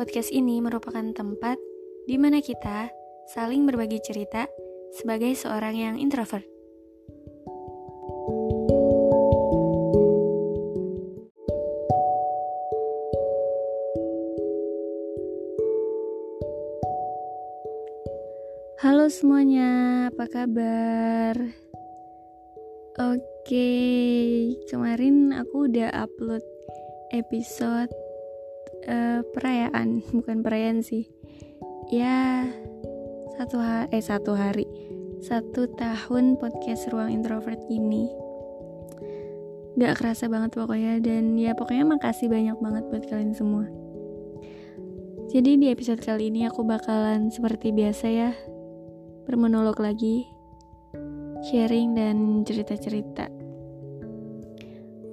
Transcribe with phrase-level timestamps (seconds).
[0.00, 1.60] Podcast ini merupakan tempat
[2.08, 2.88] di mana kita
[3.36, 4.48] saling berbagi cerita
[4.96, 6.40] sebagai seorang yang introvert.
[18.80, 21.36] Halo semuanya, apa kabar?
[22.96, 23.68] Oke,
[24.64, 26.40] kemarin aku udah upload
[27.12, 27.92] episode
[28.86, 31.08] uh, perayaan, bukan perayaan sih.
[31.90, 32.46] Ya,
[33.36, 34.66] satu hari, eh satu hari,
[35.20, 38.06] satu tahun podcast Ruang Introvert ini.
[39.80, 43.66] Gak kerasa banget pokoknya, dan ya pokoknya makasih banyak banget buat kalian semua.
[45.30, 48.30] Jadi di episode kali ini aku bakalan seperti biasa ya,
[49.30, 50.26] bermonolog lagi,
[51.46, 53.30] sharing dan cerita-cerita.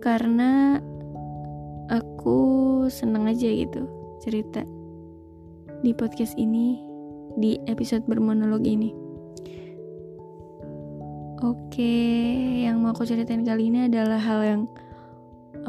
[0.02, 0.82] Karena
[1.88, 2.38] aku
[2.92, 3.88] seneng aja gitu
[4.20, 4.64] cerita
[5.86, 6.82] di podcast ini,
[7.38, 8.92] di episode bermonolog ini.
[11.46, 11.96] Oke,
[12.66, 14.62] yang mau aku ceritain kali ini adalah hal yang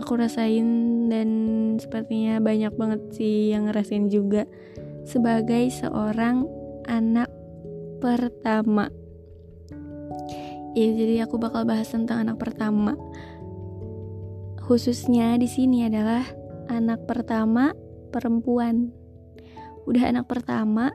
[0.01, 0.67] aku rasain
[1.13, 1.29] dan
[1.77, 4.49] sepertinya banyak banget sih yang ngerasain juga
[5.05, 6.49] sebagai seorang
[6.89, 7.29] anak
[8.01, 8.89] pertama.
[10.73, 12.97] Ya, jadi aku bakal bahas tentang anak pertama.
[14.69, 16.29] Khususnya di sini adalah
[16.69, 17.73] anak pertama
[18.13, 18.93] perempuan.
[19.89, 20.93] Udah anak pertama,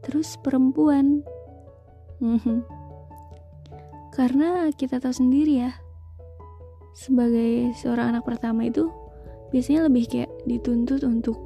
[0.00, 1.20] terus perempuan.
[2.24, 2.64] Mhm.
[4.16, 5.76] Karena kita tahu sendiri ya,
[6.96, 8.88] sebagai seorang anak pertama itu
[9.52, 11.36] biasanya lebih kayak dituntut untuk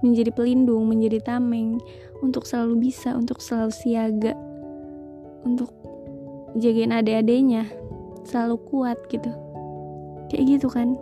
[0.00, 1.76] menjadi pelindung, menjadi tameng,
[2.24, 4.32] untuk selalu bisa, untuk selalu siaga,
[5.44, 5.68] untuk
[6.56, 7.68] jagain adik-adiknya,
[8.24, 9.49] selalu kuat gitu.
[10.30, 10.94] Kayak gitu kan.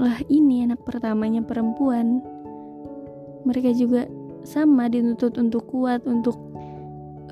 [0.00, 2.24] Lah ini anak pertamanya perempuan.
[3.44, 4.08] Mereka juga
[4.42, 6.34] sama dituntut untuk kuat, untuk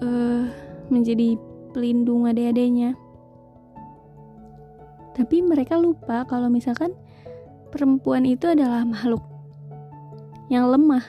[0.04, 0.44] uh,
[0.92, 1.40] menjadi
[1.72, 2.94] pelindung adik-adiknya.
[5.12, 6.92] Tapi mereka lupa kalau misalkan
[7.72, 9.20] perempuan itu adalah makhluk
[10.52, 11.04] yang lemah,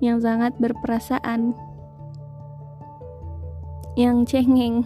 [0.00, 1.56] yang sangat berperasaan,
[3.96, 4.84] yang cengeng.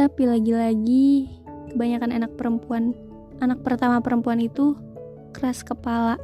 [0.00, 1.28] Tapi lagi-lagi
[1.76, 2.96] kebanyakan anak perempuan,
[3.36, 4.72] anak pertama perempuan itu
[5.36, 6.16] keras kepala.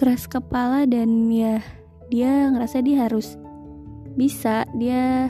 [0.00, 1.60] Keras kepala dan ya
[2.08, 3.36] dia ngerasa dia harus
[4.16, 5.28] bisa, dia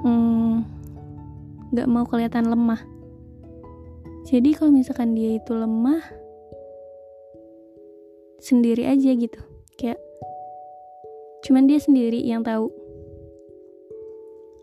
[0.00, 0.64] hmm,
[1.76, 2.80] gak mau kelihatan lemah.
[4.32, 6.00] Jadi kalau misalkan dia itu lemah,
[8.40, 9.44] sendiri aja gitu.
[9.76, 10.00] Kayak
[11.44, 12.87] cuman dia sendiri yang tahu.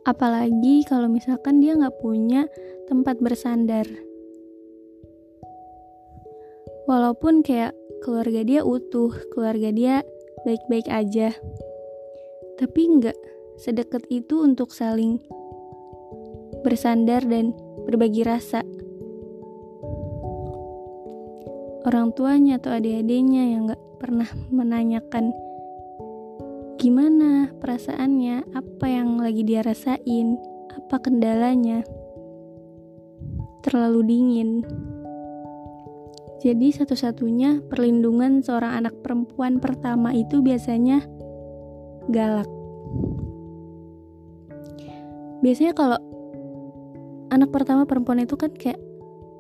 [0.06, 2.46] Apalagi kalau misalkan dia nggak punya
[2.86, 3.90] tempat bersandar.
[6.86, 7.74] Walaupun kayak
[8.06, 10.06] keluarga dia utuh, keluarga dia
[10.46, 11.34] baik-baik aja.
[12.62, 13.18] Tapi nggak
[13.58, 15.18] sedekat itu untuk saling
[16.62, 17.58] bersandar dan
[17.90, 18.62] berbagi rasa.
[21.86, 25.30] Orang tuanya atau adik-adiknya yang gak pernah menanyakan
[26.86, 30.38] gimana perasaannya, apa yang lagi dia rasain,
[30.70, 31.82] apa kendalanya.
[33.66, 34.62] Terlalu dingin.
[36.46, 41.02] Jadi satu-satunya perlindungan seorang anak perempuan pertama itu biasanya
[42.14, 42.46] galak.
[45.42, 45.98] Biasanya kalau
[47.34, 48.78] anak pertama perempuan itu kan kayak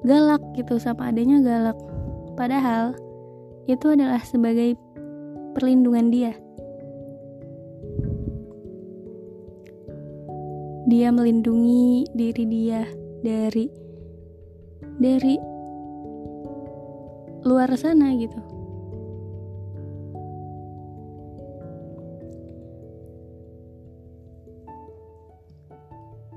[0.01, 1.77] galak gitu sama adanya galak
[2.33, 2.97] padahal
[3.69, 4.77] itu adalah sebagai
[5.53, 6.33] perlindungan dia
[10.85, 12.85] dia melindungi diri dia
[13.25, 13.65] dari
[15.01, 15.35] dari
[17.45, 18.41] luar sana gitu.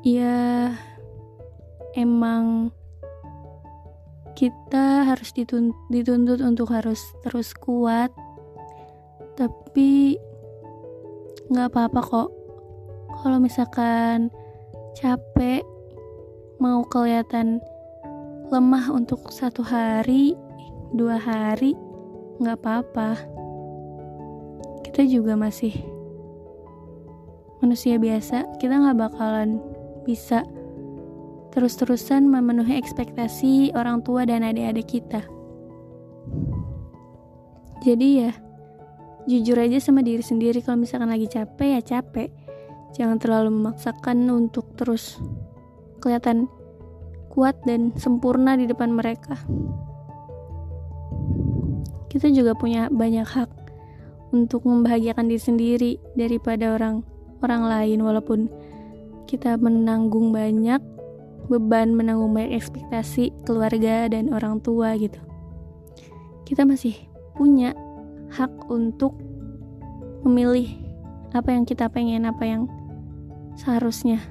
[0.04, 0.72] Ya
[1.92, 2.72] emang
[4.38, 8.14] kita harus dituntut, untuk harus terus kuat
[9.34, 10.14] tapi
[11.50, 12.37] nggak apa-apa kok
[13.22, 14.30] kalau misalkan
[14.94, 15.66] capek
[16.62, 17.62] mau kelihatan
[18.50, 20.34] lemah untuk satu hari
[20.94, 21.74] dua hari
[22.38, 23.18] nggak apa-apa.
[24.86, 25.74] Kita juga masih
[27.60, 28.46] manusia biasa.
[28.62, 29.58] Kita nggak bakalan
[30.06, 30.46] bisa
[31.52, 35.26] terus-terusan memenuhi ekspektasi orang tua dan adik-adik kita.
[37.82, 38.32] Jadi ya
[39.28, 40.62] jujur aja sama diri sendiri.
[40.62, 42.47] Kalau misalkan lagi capek ya capek
[42.96, 45.18] jangan terlalu memaksakan untuk terus
[45.98, 46.46] kelihatan
[47.32, 49.38] kuat dan sempurna di depan mereka.
[52.08, 53.50] Kita juga punya banyak hak
[54.32, 57.04] untuk membahagiakan diri sendiri daripada orang
[57.44, 58.00] orang lain.
[58.00, 58.48] Walaupun
[59.28, 60.80] kita menanggung banyak
[61.48, 65.20] beban menanggung banyak ekspektasi keluarga dan orang tua gitu.
[66.48, 66.96] Kita masih
[67.36, 67.76] punya
[68.32, 69.16] hak untuk
[70.24, 70.87] memilih
[71.36, 72.62] apa yang kita pengen apa yang
[73.58, 74.22] seharusnya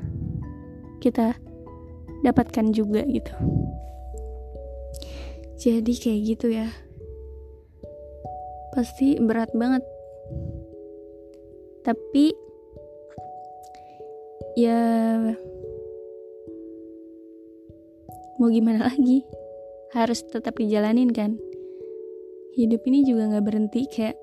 [0.97, 1.37] kita
[2.25, 3.33] dapatkan juga gitu.
[5.57, 6.69] Jadi kayak gitu ya.
[8.73, 9.81] Pasti berat banget.
[11.81, 12.33] Tapi
[14.57, 14.77] ya
[18.37, 19.25] mau gimana lagi?
[19.97, 21.41] Harus tetap dijalanin kan?
[22.53, 24.17] Hidup ini juga nggak berhenti kayak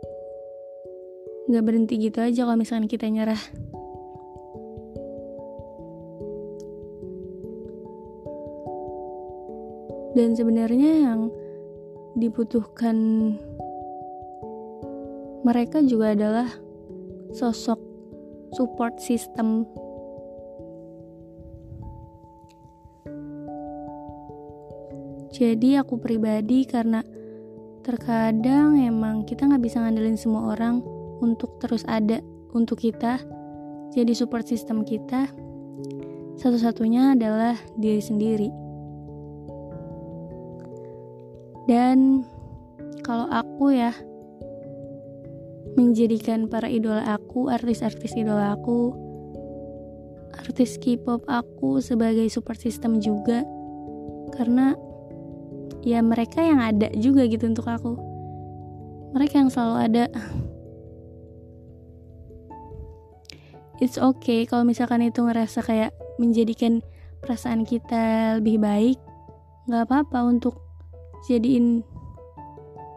[1.45, 3.43] nggak berhenti gitu aja kalau misalnya kita nyerah.
[10.15, 11.29] Dan sebenarnya yang
[12.15, 12.97] dibutuhkan
[15.43, 16.49] mereka juga adalah
[17.35, 17.83] sosok
[18.55, 19.67] support system.
[25.35, 27.03] Jadi aku pribadi karena
[27.83, 30.94] terkadang emang kita nggak bisa ngandelin semua orang
[31.25, 32.21] untuk terus ada
[32.53, 33.17] untuk kita
[33.97, 35.33] jadi support system kita
[36.37, 38.51] satu-satunya adalah diri sendiri
[41.65, 42.29] dan
[43.01, 43.97] kalau aku ya
[45.75, 48.95] menjadikan para idola aku, artis-artis idola aku,
[50.39, 53.43] artis K-pop aku sebagai support system juga.
[54.35, 54.75] Karena
[55.83, 57.99] ya mereka yang ada juga gitu untuk aku.
[59.15, 60.05] Mereka yang selalu ada.
[63.83, 65.91] It's okay kalau misalkan itu ngerasa kayak
[66.23, 66.85] menjadikan
[67.25, 68.99] perasaan kita lebih baik.
[69.67, 70.61] Gak apa-apa untuk
[71.27, 71.83] jadiin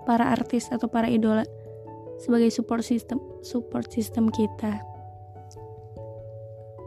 [0.03, 1.47] para artis atau para idola
[2.17, 4.81] sebagai support system support system kita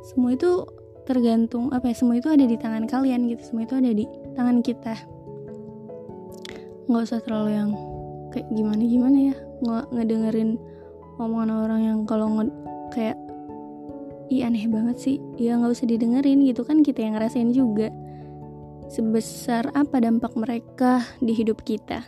[0.01, 0.67] semua itu
[1.07, 4.05] tergantung apa ya semua itu ada di tangan kalian gitu semua itu ada di
[4.35, 4.95] tangan kita
[6.91, 7.71] nggak usah terlalu yang
[8.35, 10.51] kayak gimana gimana ya nggak ngedengerin
[11.21, 12.45] omongan orang yang kalau nge
[12.91, 13.17] kayak
[14.31, 15.17] ih aneh banget sih.
[15.37, 17.91] Ya nggak usah didengerin gitu kan kita yang ngerasain juga.
[18.91, 22.07] Sebesar apa dampak mereka di hidup kita?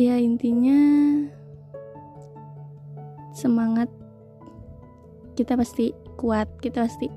[0.00, 0.80] Ya intinya
[3.36, 3.92] semangat
[5.36, 7.08] kita pasti kuat kita pasti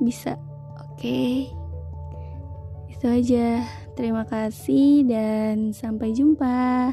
[0.00, 0.40] bisa.
[0.80, 0.96] Oke?
[0.96, 1.32] Okay.
[2.96, 3.60] itu aja.
[3.96, 6.92] Terima kasih dan sampai jumpa